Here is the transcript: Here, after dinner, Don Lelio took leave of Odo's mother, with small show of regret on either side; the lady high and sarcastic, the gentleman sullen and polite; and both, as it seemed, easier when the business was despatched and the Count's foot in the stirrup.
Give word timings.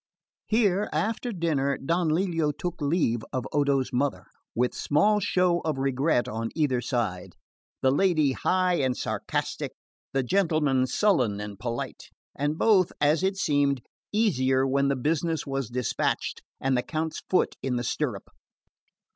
Here, 0.47 0.89
after 0.91 1.31
dinner, 1.31 1.77
Don 1.77 2.09
Lelio 2.09 2.51
took 2.51 2.81
leave 2.81 3.19
of 3.31 3.45
Odo's 3.53 3.93
mother, 3.93 4.25
with 4.55 4.73
small 4.73 5.19
show 5.19 5.59
of 5.59 5.77
regret 5.77 6.27
on 6.27 6.49
either 6.55 6.81
side; 6.81 7.35
the 7.83 7.91
lady 7.91 8.31
high 8.31 8.77
and 8.79 8.97
sarcastic, 8.97 9.73
the 10.11 10.23
gentleman 10.23 10.87
sullen 10.87 11.39
and 11.39 11.59
polite; 11.59 12.05
and 12.35 12.57
both, 12.57 12.91
as 12.99 13.21
it 13.21 13.37
seemed, 13.37 13.83
easier 14.11 14.65
when 14.65 14.87
the 14.87 14.95
business 14.95 15.45
was 15.45 15.69
despatched 15.69 16.41
and 16.59 16.75
the 16.75 16.81
Count's 16.81 17.21
foot 17.29 17.55
in 17.61 17.75
the 17.75 17.83
stirrup. 17.83 18.27